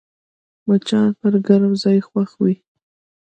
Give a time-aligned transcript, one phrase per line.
[0.67, 2.55] مچان پر ګرم ځای خوښ وي